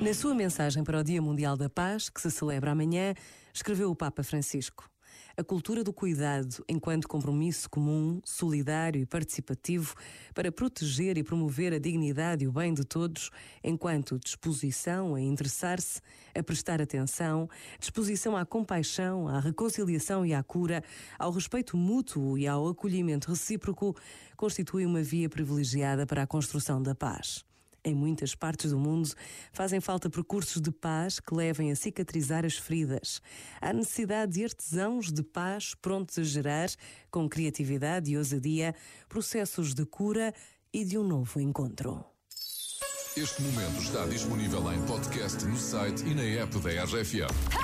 Na 0.00 0.12
sua 0.12 0.34
mensagem 0.34 0.84
para 0.84 1.00
o 1.00 1.04
Dia 1.04 1.22
Mundial 1.22 1.56
da 1.56 1.70
Paz, 1.70 2.10
que 2.10 2.20
se 2.20 2.30
celebra 2.30 2.72
amanhã, 2.72 3.14
escreveu 3.52 3.90
o 3.90 3.96
Papa 3.96 4.22
Francisco. 4.22 4.90
A 5.36 5.42
cultura 5.42 5.82
do 5.82 5.92
cuidado, 5.92 6.64
enquanto 6.68 7.08
compromisso 7.08 7.68
comum, 7.70 8.20
solidário 8.24 9.00
e 9.00 9.06
participativo 9.06 9.94
para 10.34 10.52
proteger 10.52 11.16
e 11.16 11.24
promover 11.24 11.72
a 11.72 11.78
dignidade 11.78 12.44
e 12.44 12.48
o 12.48 12.52
bem 12.52 12.74
de 12.74 12.84
todos, 12.84 13.30
enquanto 13.62 14.18
disposição 14.18 15.14
a 15.14 15.20
interessar-se, 15.20 16.00
a 16.34 16.42
prestar 16.42 16.82
atenção, 16.82 17.48
disposição 17.80 18.36
à 18.36 18.44
compaixão, 18.44 19.26
à 19.26 19.40
reconciliação 19.40 20.24
e 20.26 20.34
à 20.34 20.42
cura, 20.42 20.84
ao 21.18 21.32
respeito 21.32 21.76
mútuo 21.76 22.36
e 22.38 22.46
ao 22.46 22.68
acolhimento 22.68 23.30
recíproco, 23.30 23.96
constitui 24.36 24.86
uma 24.86 25.02
via 25.02 25.28
privilegiada 25.28 26.06
para 26.06 26.22
a 26.22 26.26
construção 26.26 26.82
da 26.82 26.94
paz. 26.94 27.44
Em 27.84 27.94
muitas 27.94 28.34
partes 28.34 28.70
do 28.70 28.78
mundo, 28.78 29.10
fazem 29.52 29.78
falta 29.78 30.08
percursos 30.08 30.62
de 30.62 30.70
paz 30.70 31.20
que 31.20 31.34
levem 31.34 31.70
a 31.70 31.76
cicatrizar 31.76 32.44
as 32.44 32.56
feridas. 32.56 33.20
Há 33.60 33.74
necessidade 33.74 34.32
de 34.32 34.44
artesãos 34.44 35.12
de 35.12 35.22
paz 35.22 35.74
prontos 35.74 36.18
a 36.18 36.22
gerar, 36.22 36.70
com 37.10 37.28
criatividade 37.28 38.10
e 38.10 38.16
ousadia, 38.16 38.74
processos 39.06 39.74
de 39.74 39.84
cura 39.84 40.32
e 40.72 40.82
de 40.82 40.96
um 40.96 41.04
novo 41.04 41.38
encontro. 41.38 42.02
Este 43.16 43.42
momento 43.42 43.80
está 43.80 44.06
disponível 44.06 44.72
em 44.72 44.82
podcast 44.86 45.44
no 45.44 45.56
site 45.56 46.04
e 46.04 46.14
na 46.14 46.22
app 46.22 46.58
da 46.58 46.84
RFM. 46.84 47.63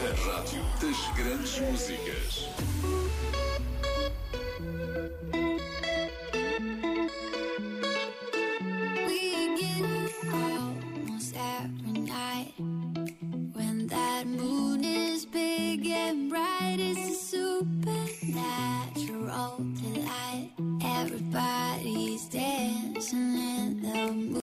A 0.00 0.30
rádio 0.30 0.62
das 0.80 1.16
grandes 1.16 1.58
músicas. 1.60 2.48
bright 16.14 16.78
is 16.80 16.96
a 16.96 17.14
super 17.14 17.90
light. 18.34 18.67